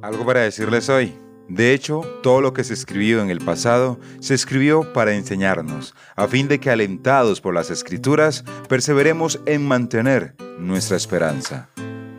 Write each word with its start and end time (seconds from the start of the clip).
Algo 0.00 0.24
para 0.24 0.42
decirles 0.42 0.88
hoy. 0.88 1.12
De 1.48 1.72
hecho, 1.72 2.02
todo 2.22 2.40
lo 2.40 2.52
que 2.52 2.62
se 2.62 2.74
escribió 2.74 3.20
en 3.20 3.30
el 3.30 3.40
pasado 3.40 3.98
se 4.20 4.34
escribió 4.34 4.92
para 4.92 5.14
enseñarnos, 5.14 5.94
a 6.14 6.28
fin 6.28 6.46
de 6.46 6.60
que 6.60 6.70
alentados 6.70 7.40
por 7.40 7.54
las 7.54 7.70
escrituras, 7.70 8.44
perseveremos 8.68 9.40
en 9.46 9.66
mantener 9.66 10.36
nuestra 10.58 10.96
esperanza. 10.96 11.68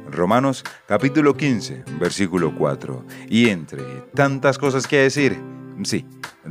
Romanos 0.08 0.66
capítulo 0.88 1.38
15, 1.38 1.86
versículo 2.00 2.54
4. 2.54 3.06
Y 3.30 3.50
entre 3.50 3.84
tantas 4.14 4.58
cosas 4.58 4.86
que 4.86 4.98
decir, 4.98 5.40
sí, 5.84 6.06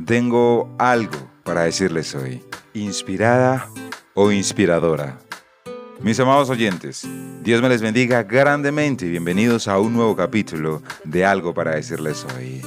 tengo 0.05 0.73
algo 0.79 1.29
para 1.43 1.63
decirles 1.63 2.15
hoy. 2.15 2.43
Inspirada 2.73 3.69
o 4.15 4.31
inspiradora. 4.31 5.19
Mis 6.01 6.17
amados 6.17 6.49
oyentes, 6.49 7.05
Dios 7.43 7.61
me 7.61 7.67
les 7.67 7.81
bendiga 7.81 8.23
grandemente 8.23 9.05
y 9.05 9.09
bienvenidos 9.09 9.67
a 9.67 9.79
un 9.79 9.93
nuevo 9.93 10.15
capítulo 10.15 10.81
de 11.03 11.25
Algo 11.25 11.53
para 11.53 11.75
decirles 11.75 12.25
hoy. 12.37 12.61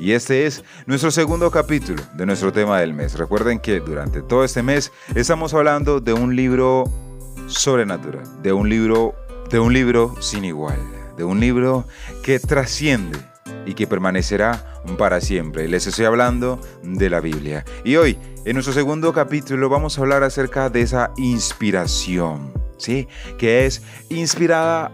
Y 0.00 0.12
este 0.12 0.46
es 0.46 0.64
nuestro 0.86 1.10
segundo 1.10 1.50
capítulo 1.50 2.02
de 2.14 2.24
nuestro 2.24 2.50
tema 2.50 2.80
del 2.80 2.94
mes. 2.94 3.18
Recuerden 3.18 3.58
que 3.58 3.80
durante 3.80 4.22
todo 4.22 4.42
este 4.42 4.62
mes 4.62 4.90
estamos 5.14 5.52
hablando 5.52 6.00
de 6.00 6.14
un 6.14 6.34
libro 6.34 6.84
sobrenatural, 7.46 8.24
de 8.42 8.54
un 8.54 8.70
libro, 8.70 9.14
de 9.50 9.58
un 9.58 9.74
libro 9.74 10.14
sin 10.20 10.46
igual, 10.46 10.78
de 11.18 11.24
un 11.24 11.40
libro 11.40 11.86
que 12.22 12.40
trasciende 12.40 13.18
y 13.66 13.74
que 13.74 13.86
permanecerá 13.86 14.64
para 14.96 15.20
siempre. 15.20 15.68
Les 15.68 15.86
estoy 15.86 16.06
hablando 16.06 16.58
de 16.82 17.10
la 17.10 17.20
Biblia. 17.20 17.66
Y 17.84 17.96
hoy, 17.96 18.16
en 18.46 18.54
nuestro 18.54 18.72
segundo 18.72 19.12
capítulo, 19.12 19.68
vamos 19.68 19.98
a 19.98 20.00
hablar 20.00 20.22
acerca 20.22 20.70
de 20.70 20.80
esa 20.80 21.12
inspiración 21.18 22.57
¿sí? 22.78 23.06
Que 23.36 23.66
es 23.66 23.82
inspirada 24.08 24.92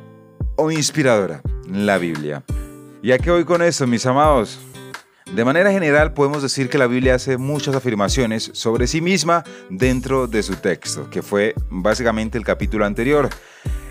o 0.56 0.70
inspiradora, 0.70 1.42
la 1.70 1.98
Biblia. 1.98 2.42
¿Y 3.02 3.12
a 3.12 3.18
qué 3.18 3.30
voy 3.30 3.44
con 3.44 3.62
esto, 3.62 3.86
mis 3.86 4.06
amados? 4.06 4.58
De 5.32 5.44
manera 5.44 5.72
general 5.72 6.12
podemos 6.14 6.42
decir 6.42 6.68
que 6.68 6.78
la 6.78 6.86
Biblia 6.86 7.14
hace 7.14 7.38
muchas 7.38 7.74
afirmaciones 7.74 8.50
sobre 8.52 8.86
sí 8.86 9.00
misma 9.00 9.42
dentro 9.68 10.26
de 10.26 10.42
su 10.42 10.56
texto, 10.56 11.10
que 11.10 11.22
fue 11.22 11.54
básicamente 11.70 12.38
el 12.38 12.44
capítulo 12.44 12.84
anterior. 12.84 13.28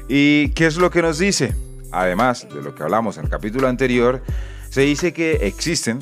¿Y 0.08 0.50
qué 0.50 0.68
es 0.68 0.78
lo 0.78 0.90
que 0.90 1.02
nos 1.02 1.18
dice? 1.18 1.56
Además 1.92 2.48
de 2.54 2.62
lo 2.62 2.74
que 2.74 2.84
hablamos 2.84 3.18
en 3.18 3.26
el 3.26 3.30
capítulo 3.30 3.68
anterior, 3.68 4.22
se 4.70 4.82
dice 4.82 5.12
que 5.14 5.48
existen 5.48 6.00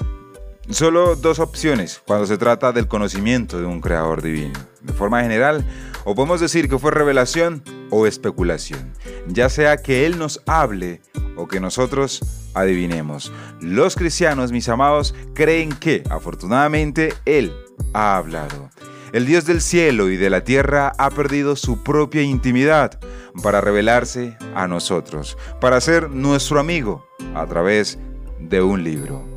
solo 0.70 1.16
dos 1.16 1.40
opciones 1.40 2.02
cuando 2.06 2.26
se 2.26 2.38
trata 2.38 2.72
del 2.72 2.88
conocimiento 2.88 3.60
de 3.60 3.66
un 3.66 3.82
creador 3.82 4.22
divino. 4.22 4.60
De 4.82 4.94
forma 4.94 5.22
general, 5.22 5.66
o 6.04 6.14
podemos 6.16 6.40
decir 6.40 6.70
que 6.70 6.78
fue 6.78 6.92
revelación 6.92 7.64
o 7.92 8.08
especulación, 8.08 8.94
ya 9.28 9.50
sea 9.50 9.78
que 9.78 10.08
Él 10.08 10.18
nos 10.18 10.42
hable 10.48 11.02
o 11.36 11.48
que 11.48 11.60
nosotros 11.60 12.50
adivinemos. 12.56 13.32
Los 13.62 13.96
cristianos, 13.96 14.52
mis 14.52 14.68
amados, 14.70 15.14
creen 15.36 15.72
que, 15.74 16.04
afortunadamente, 16.10 17.14
Él 17.26 17.54
ha 17.94 18.18
hablado. 18.18 18.70
El 19.14 19.26
Dios 19.26 19.46
del 19.46 19.62
cielo 19.62 20.10
y 20.10 20.18
de 20.18 20.30
la 20.30 20.44
tierra 20.44 20.94
ha 20.98 21.10
perdido 21.10 21.56
su 21.56 21.84
propia 21.84 22.22
intimidad 22.22 23.00
para 23.44 23.60
revelarse 23.60 24.38
a 24.56 24.68
nosotros, 24.68 25.38
para 25.60 25.82
ser 25.82 26.10
nuestro 26.10 26.60
amigo 26.60 27.06
a 27.36 27.46
través 27.46 28.00
de 28.40 28.62
un 28.62 28.84
libro. 28.84 29.31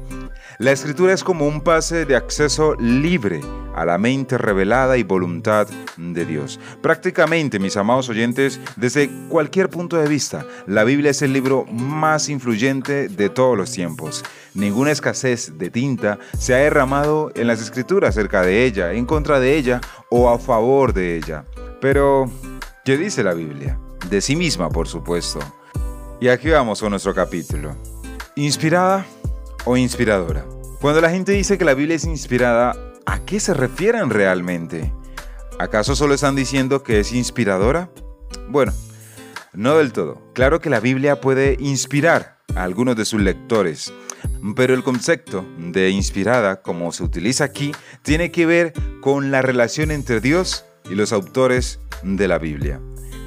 La 0.59 0.71
escritura 0.71 1.13
es 1.13 1.25
como 1.25 1.49
un 1.49 1.63
pase 1.63 2.05
de 2.05 2.15
acceso 2.15 2.77
libre 2.77 3.41
a 3.75 3.85
la 3.85 3.99
mente 3.99 4.39
revelada 4.39 4.97
y 4.97 5.03
voluntad 5.03 5.67
de 5.97 6.25
Dios. 6.25 6.61
Prácticamente, 6.81 7.59
mis 7.59 7.77
amados 7.77 8.09
oyentes, 8.09 8.61
desde 8.77 9.11
cualquier 9.29 9.69
punto 9.69 9.97
de 9.97 10.07
vista, 10.07 10.47
la 10.69 10.85
Biblia 10.85 11.11
es 11.11 11.23
el 11.23 11.33
libro 11.33 11.65
más 11.67 12.29
influyente 12.29 13.09
de 13.09 13.29
todos 13.31 13.57
los 13.57 13.73
tiempos. 13.73 14.23
Ninguna 14.55 14.93
escasez 14.93 15.59
de 15.59 15.71
tinta 15.71 16.21
se 16.39 16.55
ha 16.55 16.59
derramado 16.59 17.33
en 17.35 17.49
las 17.49 17.61
escrituras 17.61 18.11
acerca 18.11 18.43
de 18.43 18.65
ella, 18.65 18.93
en 18.93 19.07
contra 19.07 19.41
de 19.41 19.57
ella 19.57 19.81
o 20.09 20.31
a 20.31 20.39
favor 20.39 20.93
de 20.93 21.17
ella. 21.17 21.45
Pero, 21.81 22.31
¿qué 22.85 22.97
dice 22.97 23.25
la 23.25 23.35
Biblia? 23.35 23.77
De 24.09 24.21
sí 24.21 24.37
misma, 24.37 24.71
por 24.71 24.87
supuesto. 24.87 25.41
Y 26.21 26.29
aquí 26.29 26.49
vamos 26.49 26.81
con 26.81 26.91
nuestro 26.91 27.13
capítulo. 27.13 27.75
Inspirada 28.37 29.05
o 29.65 29.77
inspiradora. 29.77 30.54
Cuando 30.85 31.01
la 31.01 31.09
gente 31.09 31.33
dice 31.33 31.57
que 31.57 31.65
la 31.65 31.73
Biblia 31.73 31.97
es 31.97 32.05
inspirada, 32.05 32.77
¿a 33.07 33.25
qué 33.25 33.41
se 33.41 33.55
refieren 33.55 34.11
realmente? 34.11 34.93
¿Acaso 35.59 35.97
solo 35.97 36.13
están 36.13 36.37
diciendo 36.37 36.83
que 36.83 37.01
es 37.01 37.13
inspiradora? 37.13 37.89
Bueno, 38.51 38.75
no 39.55 39.79
del 39.79 39.95
todo. 39.95 40.21
Claro 40.35 40.61
que 40.61 40.69
la 40.69 40.81
Biblia 40.81 41.23
puede 41.23 41.57
inspirar 41.59 42.37
a 42.55 42.65
algunos 42.65 42.97
de 42.97 43.07
sus 43.07 43.23
lectores, 43.23 43.95
pero 44.55 44.75
el 44.75 44.85
concepto 44.85 45.47
de 45.57 45.89
inspirada, 45.89 46.61
como 46.61 46.93
se 46.93 47.03
utiliza 47.03 47.45
aquí, 47.45 47.73
tiene 48.03 48.31
que 48.31 48.45
ver 48.45 48.75
con 49.01 49.31
la 49.31 49.41
relación 49.41 49.91
entre 49.91 50.21
Dios 50.21 50.67
y 50.91 50.97
los 50.97 51.15
autores 51.15 51.81
de 52.03 52.29
la 52.29 52.37
Biblia. 52.37 52.79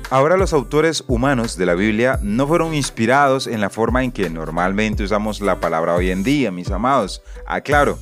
Ahora 0.09 0.37
los 0.37 0.53
autores 0.53 1.03
humanos 1.07 1.57
de 1.57 1.65
la 1.65 1.73
Biblia 1.73 2.17
no 2.23 2.47
fueron 2.47 2.73
inspirados 2.73 3.45
en 3.45 3.59
la 3.59 3.69
forma 3.69 4.05
en 4.05 4.13
que 4.13 4.29
normalmente 4.29 5.03
usamos 5.03 5.41
la 5.41 5.59
palabra 5.59 5.95
hoy 5.95 6.11
en 6.11 6.23
día, 6.23 6.49
mis 6.49 6.71
amados. 6.71 7.21
Aclaro, 7.45 7.99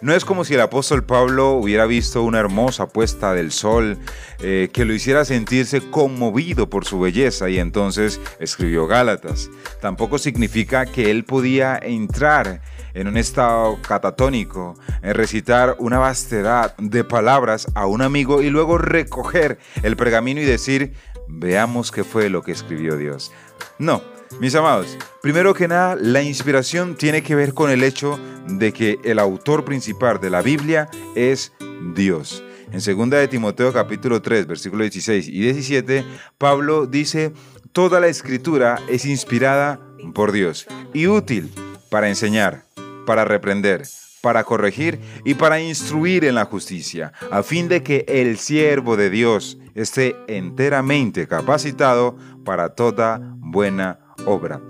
no 0.00 0.12
es 0.12 0.24
como 0.24 0.44
si 0.44 0.54
el 0.54 0.60
apóstol 0.60 1.04
Pablo 1.04 1.52
hubiera 1.52 1.86
visto 1.86 2.24
una 2.24 2.40
hermosa 2.40 2.88
puesta 2.88 3.32
del 3.34 3.52
sol 3.52 3.98
eh, 4.40 4.68
que 4.72 4.84
lo 4.84 4.94
hiciera 4.94 5.24
sentirse 5.24 5.80
conmovido 5.90 6.68
por 6.68 6.84
su 6.84 6.98
belleza 6.98 7.48
y 7.48 7.60
entonces 7.60 8.20
escribió 8.40 8.88
Gálatas. 8.88 9.48
Tampoco 9.80 10.18
significa 10.18 10.86
que 10.86 11.12
él 11.12 11.22
podía 11.22 11.78
entrar 11.80 12.62
en 12.94 13.06
un 13.06 13.16
estado 13.16 13.78
catatónico, 13.80 14.74
en 15.02 15.14
recitar 15.14 15.76
una 15.78 15.98
vastedad 15.98 16.76
de 16.78 17.04
palabras 17.04 17.68
a 17.74 17.86
un 17.86 18.02
amigo 18.02 18.42
y 18.42 18.50
luego 18.50 18.76
recoger 18.76 19.58
el 19.84 19.96
pergamino 19.96 20.40
y 20.40 20.44
decir, 20.44 20.94
veamos 21.28 21.90
qué 21.90 22.04
fue 22.04 22.30
lo 22.30 22.42
que 22.42 22.52
escribió 22.52 22.96
Dios. 22.96 23.32
No, 23.78 24.02
mis 24.40 24.54
amados, 24.54 24.98
primero 25.22 25.54
que 25.54 25.68
nada, 25.68 25.96
la 25.96 26.22
inspiración 26.22 26.96
tiene 26.96 27.22
que 27.22 27.34
ver 27.34 27.54
con 27.54 27.70
el 27.70 27.82
hecho 27.82 28.18
de 28.48 28.72
que 28.72 28.98
el 29.04 29.18
autor 29.18 29.64
principal 29.64 30.20
de 30.20 30.30
la 30.30 30.42
Biblia 30.42 30.88
es 31.14 31.52
Dios. 31.94 32.42
En 32.72 32.80
2 32.80 33.10
de 33.10 33.28
Timoteo 33.28 33.72
capítulo 33.72 34.20
3, 34.20 34.46
versículos 34.46 34.90
16 34.90 35.28
y 35.28 35.40
17, 35.40 36.04
Pablo 36.38 36.86
dice, 36.86 37.32
toda 37.72 38.00
la 38.00 38.08
escritura 38.08 38.80
es 38.88 39.04
inspirada 39.04 39.80
por 40.12 40.32
Dios 40.32 40.66
y 40.92 41.06
útil 41.06 41.52
para 41.90 42.08
enseñar, 42.08 42.64
para 43.06 43.24
reprender, 43.24 43.82
para 44.20 44.42
corregir 44.42 44.98
y 45.24 45.34
para 45.34 45.60
instruir 45.60 46.24
en 46.24 46.34
la 46.34 46.46
justicia, 46.46 47.12
a 47.30 47.42
fin 47.42 47.68
de 47.68 47.82
que 47.82 48.04
el 48.08 48.38
siervo 48.38 48.96
de 48.96 49.10
Dios 49.10 49.58
esté 49.74 50.16
enteramente 50.28 51.26
capacitado 51.26 52.16
para 52.44 52.70
toda 52.70 53.20
buena 53.38 53.98
obra. 54.26 54.60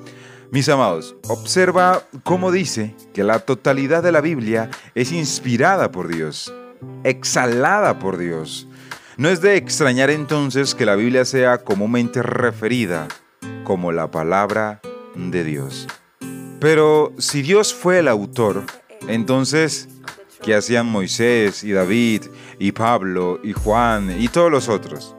Mis 0.51 0.69
amados, 0.69 1.17
observa 1.29 2.05
cómo 2.23 2.53
dice 2.53 2.95
que 3.13 3.25
la 3.25 3.41
totalidad 3.41 4.03
de 4.03 4.13
la 4.13 4.21
Biblia 4.21 4.71
es 4.95 5.11
inspirada 5.11 5.91
por 5.91 6.09
Dios, 6.09 6.55
exhalada 7.03 7.99
por 7.99 8.19
Dios. 8.19 8.69
No 9.17 9.29
es 9.29 9.41
de 9.41 9.57
extrañar 9.57 10.11
entonces 10.11 10.75
que 10.75 10.87
la 10.87 10.97
Biblia 10.97 11.25
sea 11.25 11.59
comúnmente 11.59 12.23
referida 12.23 13.09
como 13.65 13.93
la 13.93 14.11
palabra 14.11 14.81
de 15.17 15.45
Dios. 15.45 15.89
Pero 16.61 17.13
si 17.19 17.43
Dios 17.43 17.75
fue 17.75 17.99
el 17.99 18.09
autor, 18.09 18.65
entonces, 19.09 19.89
¿qué 20.45 20.55
hacían 20.55 20.87
Moisés 20.87 21.65
y 21.65 21.73
David 21.73 22.25
y 22.59 22.73
Pablo 22.73 23.41
y 23.43 23.55
Juan 23.55 24.15
y 24.21 24.29
todos 24.29 24.51
los 24.51 24.69
otros? 24.69 25.17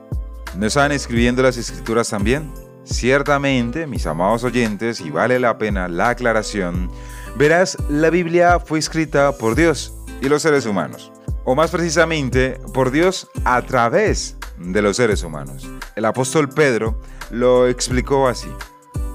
¿No 0.55 0.67
estaban 0.67 0.91
escribiendo 0.91 1.41
las 1.41 1.57
escrituras 1.57 2.09
también? 2.09 2.53
Ciertamente, 2.83 3.87
mis 3.87 4.05
amados 4.05 4.43
oyentes, 4.43 5.01
y 5.01 5.09
vale 5.09 5.39
la 5.39 5.57
pena 5.57 5.87
la 5.87 6.09
aclaración, 6.09 6.91
verás, 7.35 7.75
la 7.89 8.11
Biblia 8.11 8.59
fue 8.59 8.77
escrita 8.77 9.31
por 9.31 9.55
Dios 9.55 9.95
y 10.21 10.29
los 10.29 10.43
seres 10.43 10.67
humanos, 10.67 11.11
o 11.43 11.55
más 11.55 11.71
precisamente 11.71 12.59
por 12.73 12.91
Dios 12.91 13.27
a 13.43 13.63
través 13.63 14.37
de 14.59 14.81
los 14.83 14.97
seres 14.97 15.23
humanos. 15.23 15.67
El 15.95 16.05
apóstol 16.05 16.49
Pedro 16.49 17.01
lo 17.31 17.67
explicó 17.67 18.27
así. 18.27 18.49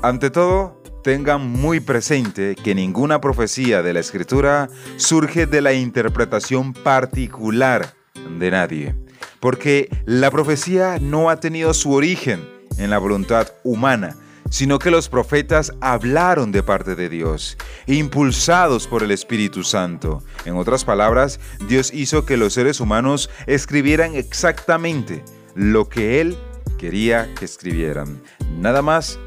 Ante 0.02 0.30
todo, 0.30 0.79
tengan 1.02 1.46
muy 1.48 1.80
presente 1.80 2.54
que 2.54 2.74
ninguna 2.74 3.20
profecía 3.20 3.82
de 3.82 3.92
la 3.92 4.00
escritura 4.00 4.68
surge 4.96 5.46
de 5.46 5.60
la 5.60 5.72
interpretación 5.72 6.72
particular 6.72 7.94
de 8.38 8.50
nadie, 8.50 8.94
porque 9.40 9.88
la 10.04 10.30
profecía 10.30 10.98
no 11.00 11.30
ha 11.30 11.40
tenido 11.40 11.74
su 11.74 11.92
origen 11.92 12.40
en 12.78 12.90
la 12.90 12.98
voluntad 12.98 13.48
humana, 13.64 14.16
sino 14.50 14.78
que 14.78 14.90
los 14.90 15.08
profetas 15.08 15.72
hablaron 15.80 16.52
de 16.52 16.62
parte 16.62 16.96
de 16.96 17.08
Dios, 17.08 17.56
impulsados 17.86 18.86
por 18.86 19.02
el 19.02 19.12
Espíritu 19.12 19.62
Santo. 19.62 20.22
En 20.44 20.56
otras 20.56 20.84
palabras, 20.84 21.40
Dios 21.68 21.92
hizo 21.94 22.26
que 22.26 22.36
los 22.36 22.54
seres 22.54 22.80
humanos 22.80 23.30
escribieran 23.46 24.14
exactamente 24.14 25.24
lo 25.54 25.88
que 25.88 26.20
Él 26.20 26.36
quería 26.78 27.32
que 27.34 27.44
escribieran. 27.44 28.20
Nada 28.58 28.82
más 28.82 29.18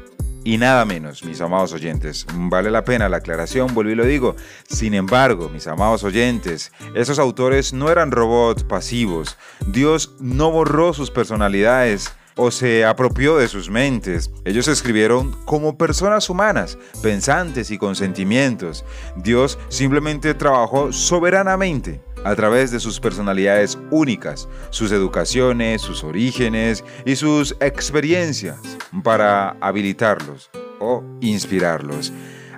y 0.44 0.58
nada 0.58 0.84
menos, 0.84 1.24
mis 1.24 1.40
amados 1.40 1.72
oyentes. 1.72 2.26
Vale 2.34 2.70
la 2.70 2.84
pena 2.84 3.08
la 3.08 3.16
aclaración, 3.16 3.74
vuelvo 3.74 3.90
y 3.90 3.94
lo 3.94 4.04
digo. 4.04 4.36
Sin 4.68 4.94
embargo, 4.94 5.48
mis 5.48 5.66
amados 5.66 6.04
oyentes, 6.04 6.70
esos 6.94 7.18
autores 7.18 7.72
no 7.72 7.90
eran 7.90 8.10
robots 8.10 8.62
pasivos. 8.62 9.38
Dios 9.66 10.14
no 10.20 10.50
borró 10.50 10.92
sus 10.92 11.10
personalidades 11.10 12.12
o 12.36 12.50
se 12.50 12.84
apropió 12.84 13.36
de 13.38 13.48
sus 13.48 13.70
mentes. 13.70 14.30
Ellos 14.44 14.68
escribieron 14.68 15.32
como 15.44 15.78
personas 15.78 16.28
humanas, 16.28 16.78
pensantes 17.02 17.70
y 17.70 17.78
con 17.78 17.96
sentimientos. 17.96 18.84
Dios 19.16 19.58
simplemente 19.68 20.34
trabajó 20.34 20.92
soberanamente 20.92 22.00
a 22.24 22.34
través 22.34 22.70
de 22.70 22.80
sus 22.80 22.98
personalidades 22.98 23.78
únicas, 23.90 24.48
sus 24.70 24.90
educaciones, 24.90 25.82
sus 25.82 26.02
orígenes 26.02 26.84
y 27.04 27.16
sus 27.16 27.54
experiencias 27.60 28.58
para 29.02 29.50
habilitarlos 29.60 30.50
o 30.80 31.04
inspirarlos 31.20 32.12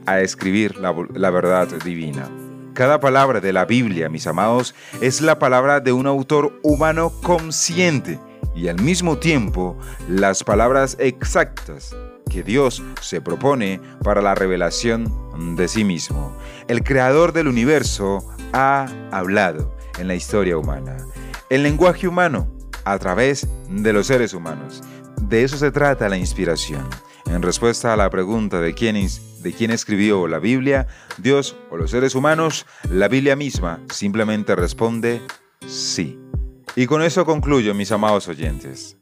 a 0.07 0.21
escribir 0.21 0.77
la, 0.77 1.31
verdad 1.31 1.69
divina. 1.85 2.31
Cada 2.75 3.01
palabra 3.01 3.41
de 3.41 3.53
la 3.53 3.65
Biblia, 3.65 4.09
mis 4.09 4.27
amados, 4.27 4.75
es 5.01 5.21
la 5.21 5.39
palabra 5.39 5.81
de 5.81 5.93
un 5.93 6.07
autor 6.07 6.59
humano 6.63 7.13
consciente 7.23 8.21
y 8.55 8.69
al 8.69 8.81
mismo 8.81 9.19
tiempo 9.19 9.77
las 10.09 10.45
palabras 10.45 10.97
exactas 11.01 11.97
que 12.31 12.43
Dios 12.43 12.83
se 13.01 13.21
propone 13.21 13.81
para 14.03 14.21
la 14.21 14.35
revelación 14.35 15.57
de 15.57 15.69
sí 15.69 15.85
mismo. 15.85 16.37
El 16.69 16.83
creador 16.83 17.33
del 17.33 17.49
universo 17.49 18.36
ha 18.53 18.87
hablado 19.11 19.75
en 19.99 20.09
la 20.09 20.15
historia 20.15 20.59
humana. 20.59 20.97
El 21.51 21.63
lenguaje 21.63 22.09
humano 22.09 22.49
a 22.85 22.99
través 22.99 23.49
de 23.69 23.93
los 23.93 24.07
seres 24.07 24.33
humanos. 24.33 24.81
De 25.23 25.43
eso 25.43 25.57
se 25.57 25.71
trata 25.73 26.09
la 26.09 26.17
inspiración. 26.17 26.87
En 27.27 27.43
respuesta 27.43 27.93
a 27.93 27.97
la 27.97 28.09
pregunta 28.11 28.61
de 28.61 28.75
quién, 28.75 28.97
de 29.43 29.53
quién 29.53 29.73
escribió 29.73 30.29
la 30.29 30.39
Biblia, 30.39 30.87
Dios 31.19 31.57
o 31.71 31.77
los 31.77 31.91
seres 31.91 32.15
humanos, 32.15 32.65
la 32.89 33.09
Biblia 33.09 33.35
misma 33.35 33.81
simplemente 33.91 34.55
responde 34.55 35.21
sí. 35.67 36.19
Y 36.77 36.87
con 36.87 37.03
eso 37.03 37.25
concluyo, 37.25 37.75
mis 37.75 37.91
amados 37.91 38.29
oyentes. 38.29 38.97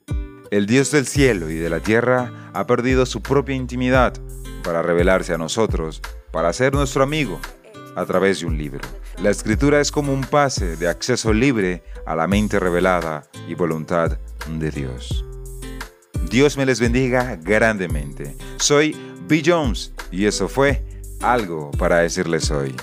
El 0.51 0.67
Dios 0.67 0.91
del 0.91 1.07
cielo 1.07 1.51
y 1.51 1.57
de 1.57 1.69
la 1.69 1.81
tierra 1.81 2.51
ha 2.55 2.67
perdido 2.67 3.05
su 3.05 3.21
propia 3.21 3.55
intimidad 3.55 4.15
para 4.63 4.81
revelarse 4.81 5.35
a 5.35 5.39
nosotros, 5.39 6.01
para 6.33 6.53
ser 6.55 6.73
nuestro 6.73 7.03
amigo, 7.03 7.39
a 7.97 8.07
través 8.07 8.41
de 8.41 8.47
un 8.47 8.57
libro. 8.57 8.81
La 9.19 9.31
escritura 9.31 9.81
es 9.81 9.93
como 9.93 10.13
un 10.13 10.23
pase 10.23 10.77
de 10.77 10.89
acceso 10.89 11.33
libre 11.33 11.83
a 12.05 12.17
la 12.17 12.27
mente 12.27 12.59
revelada 12.59 13.25
y 13.49 13.55
voluntad 13.55 14.19
de 14.49 14.71
Dios. 14.71 15.25
Dios 16.31 16.57
me 16.57 16.67
les 16.67 16.81
bendiga 16.81 17.37
grandemente. 17.37 18.37
Soy 18.57 18.97
B. 19.29 19.43
Jones 19.45 19.93
y 20.11 20.27
eso 20.27 20.49
fue 20.49 20.85
algo 21.23 21.71
para 21.73 21.99
decirles 21.99 22.51
hoy. 22.51 22.75